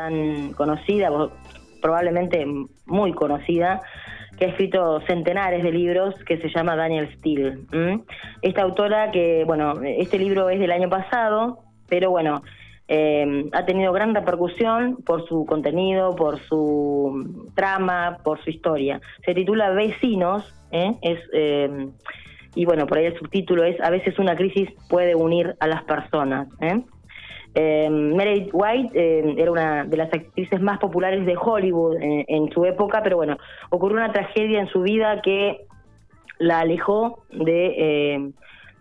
[0.00, 1.10] tan conocida,
[1.82, 2.46] probablemente
[2.86, 3.82] muy conocida,
[4.38, 7.58] que ha escrito centenares de libros, que se llama Daniel Steele.
[8.40, 11.58] Esta autora que, bueno, este libro es del año pasado,
[11.88, 12.42] pero bueno,
[12.88, 19.00] eh, ha tenido gran repercusión por su contenido, por su trama, por su historia.
[19.26, 20.94] Se titula Vecinos, ¿eh?
[21.02, 21.18] es...
[21.32, 21.88] Eh,
[22.56, 25.84] y bueno, por ahí el subtítulo es A veces una crisis puede unir a las
[25.84, 26.48] personas.
[27.54, 27.84] ¿Eh?
[27.86, 32.50] Eh, Meredith White eh, era una de las actrices más populares de Hollywood eh, en
[32.52, 33.36] su época, pero bueno,
[33.70, 35.66] ocurrió una tragedia en su vida que
[36.38, 38.32] la alejó de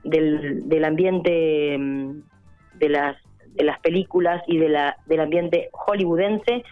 [0.03, 2.21] del, del, ambiente mm,
[2.75, 6.63] de las de las películas y de la del ambiente hollywoodense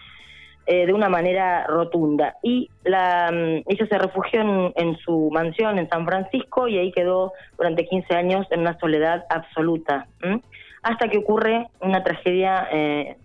[0.66, 2.36] de una manera rotunda.
[2.42, 6.92] Y la, mm, ella se refugió en, en, su mansión en San Francisco y ahí
[6.92, 10.06] quedó durante 15 años en una soledad absoluta
[10.82, 13.16] hasta que ocurre una tragedia eh,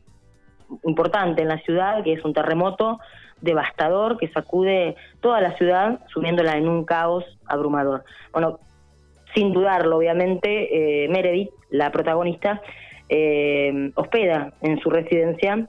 [0.84, 3.00] importante en la ciudad, que es un terremoto
[3.42, 8.04] devastador que sacude toda la ciudad, sumiéndola en un caos abrumador.
[8.32, 8.60] Bueno,
[9.36, 12.62] sin dudarlo, obviamente, eh, Meredith, la protagonista,
[13.10, 15.68] eh, hospeda en su residencia,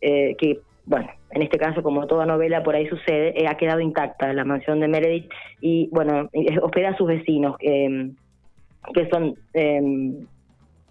[0.00, 4.44] que, bueno, en este caso, como toda novela por ahí sucede, ha quedado intacta la
[4.44, 5.28] mansión de Meredith
[5.60, 6.28] y, bueno,
[6.62, 9.34] hospeda a sus vecinos, que son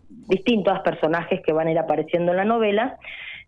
[0.10, 2.98] distintos personajes que van a ir apareciendo en la novela.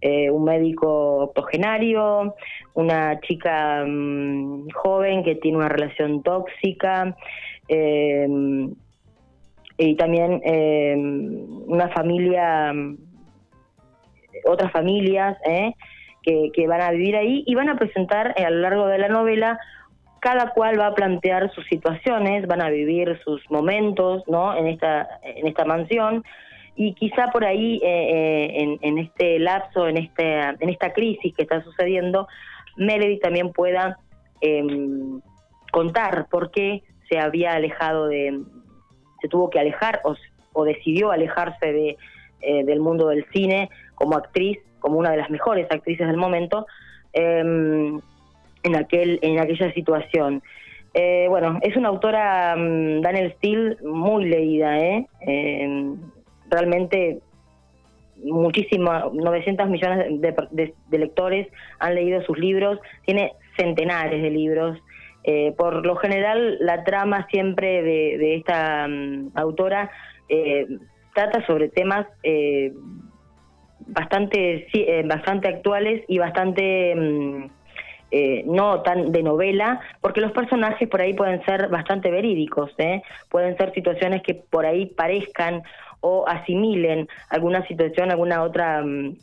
[0.02, 2.36] Eh, un médico octogenario,
[2.74, 7.18] una chica mm, joven que tiene una relación tóxica,
[7.68, 8.26] eh,
[9.78, 12.74] y también eh, una familia,
[14.46, 15.38] otras familias
[16.24, 19.10] que, que, van a vivir ahí y van a presentar a lo largo de la
[19.10, 19.60] novela
[20.20, 24.56] cada cual va a plantear sus situaciones, van a vivir sus momentos, ¿no?
[24.56, 26.24] En esta en esta mansión
[26.82, 31.42] y quizá por ahí eh, eh, en, este lapso, en, este, en esta crisis que
[31.42, 32.30] está sucediendo,
[32.78, 34.00] Melody también pueda
[34.40, 35.20] em,
[35.74, 38.40] contar por qué se había alejado de,
[39.22, 40.16] se tuvo que alejar o,
[40.54, 41.98] o decidió alejarse de,
[42.40, 46.66] eh, del mundo del cine como actriz, como una de las mejores actrices del momento,
[47.12, 48.00] em,
[48.64, 50.42] en, aquel, en aquella situación.
[50.94, 55.06] bueno, es una autora, mm, Daniel Steele, muy leída, ¿eh?
[55.22, 55.98] Em,
[56.50, 57.20] realmente
[58.24, 61.48] muchísimas, 900 millones de, lectores
[61.80, 64.78] han leído sus libros, tiene centenares de libros.
[65.24, 69.92] Eh, por lo general, la trama siempre de, esta mm, autora
[70.28, 70.68] eh,
[71.14, 72.72] trata sobre temas eh,
[73.88, 74.68] bastante,
[75.06, 77.50] bastante actuales y bastante
[78.12, 82.72] mm, no tan de novela, porque los personajes por ahí pueden ser bastante verídicos,
[83.30, 85.64] pueden ser situaciones que por ahí parezcan
[86.02, 89.16] o asimilen alguna situación, alguna otra mm,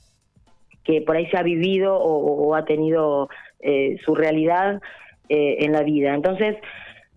[0.84, 3.28] que por ahí se ha vivido o, ha tenido
[3.60, 4.80] eh, su realidad
[5.28, 6.14] eh, en la vida.
[6.14, 6.56] Entonces,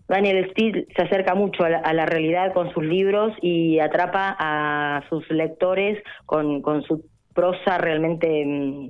[0.08, 5.30] Daniel Steele se acerca mucho a la, realidad con sus libros y atrapa a sus
[5.30, 8.88] lectores con, con su prosa realmente mm,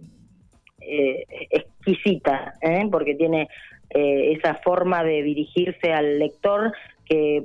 [0.80, 2.54] eh, exquisita,
[2.90, 3.48] porque tiene
[3.92, 6.72] esa forma de dirigirse al lector
[7.04, 7.44] que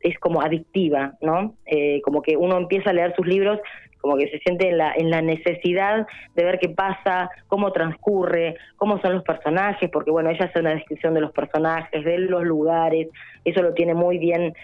[0.00, 1.54] es como adictiva, ¿no?
[1.66, 3.58] Eh, como que uno empieza a leer sus libros,
[4.00, 8.56] como que se siente en la, en la necesidad de ver qué pasa, cómo transcurre,
[8.76, 12.44] cómo son los personajes, porque bueno, ella hace una descripción de los personajes, de los
[12.44, 13.08] lugares,
[13.44, 14.54] eso lo tiene muy bien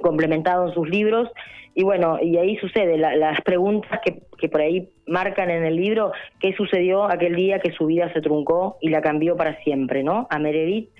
[0.00, 1.28] complementado en sus libros.
[1.74, 6.12] Y bueno, y ahí sucede las preguntas que, que por ahí marcan en el libro,
[6.38, 10.26] qué sucedió aquel día que su vida se truncó y la cambió para siempre, ¿no?
[10.30, 10.90] A Meredith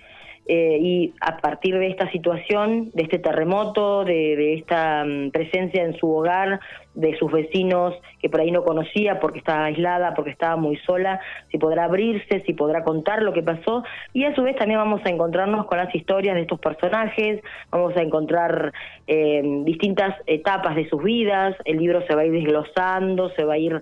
[0.46, 5.96] eh, y a partir de esta situación, de este terremoto, de, esta mm, presencia en
[5.96, 6.58] su hogar,
[6.94, 11.20] de sus vecinos que por ahí no conocía porque estaba aislada, porque estaba muy sola,
[11.50, 13.84] si podrá abrirse, si podrá contar lo que pasó.
[14.12, 17.96] Y a su vez también vamos a encontrarnos con las historias de estos personajes, vamos
[17.96, 18.72] a encontrar
[19.06, 23.54] eh, distintas etapas de sus vidas, el libro se va a ir desglosando, se va
[23.54, 23.80] a ir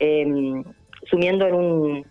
[0.00, 0.62] eh,
[1.08, 2.06] sumiendo en un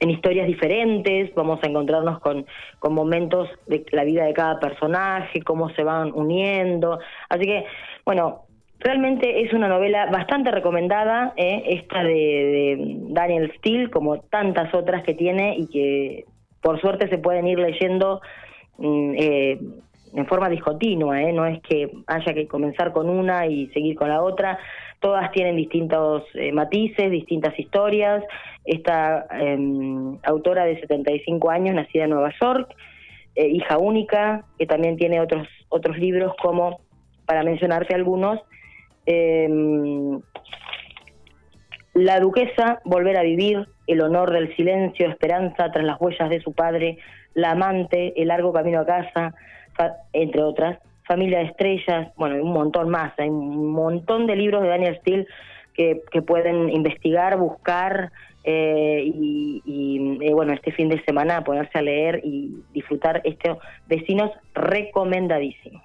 [0.00, 2.46] en historias diferentes, vamos a encontrarnos con,
[2.78, 6.98] con momentos de la vida de cada personaje, cómo se van uniendo.
[7.28, 7.66] Así que,
[8.06, 8.46] bueno,
[8.80, 11.62] realmente es una novela bastante recomendada, ¿eh?
[11.66, 12.78] esta de,
[13.10, 16.24] Daniel Steele, como tantas otras que tiene y que
[16.62, 18.20] por suerte se pueden ir leyendo
[18.78, 19.58] mm, eh,
[20.12, 21.32] en forma discontinua, ¿eh?
[21.32, 24.58] no es que haya que comenzar con una y seguir con la otra
[25.00, 28.22] todas tienen distintos eh, matices, distintas historias.
[28.64, 32.74] Esta em, autora de 75 años, nacida en Nueva York,
[33.34, 36.80] eh, hija única, que también tiene otros, otros libros como,
[37.26, 38.40] para mencionarte algunos,
[39.06, 40.20] em,
[41.94, 46.52] La duquesa, Volver a vivir, El honor del silencio, Esperanza tras las huellas de su
[46.52, 46.98] padre,
[47.34, 49.34] La amante, El largo camino a casa,
[50.12, 50.78] entre otras.
[51.04, 55.26] Familia de estrellas, bueno, un montón más, hay un montón de libros de Daniel Steele
[55.74, 58.12] que, que pueden investigar, buscar
[58.44, 64.30] eh, y, eh, bueno, este fin de semana ponerse a leer y disfrutar estos vecinos
[64.54, 65.82] recomendadísimos.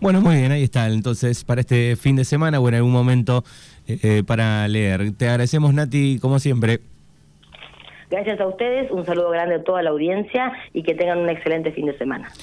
[0.00, 0.86] Bueno, muy bien, ahí está.
[0.88, 3.44] Entonces, para este fin de semana o en algún momento
[3.86, 5.12] eh, para leer.
[5.16, 6.80] Te agradecemos, Nati, como siempre.
[8.10, 11.70] Gracias a ustedes, un saludo grande a toda la audiencia y que tengan un excelente
[11.70, 12.30] fin de semana.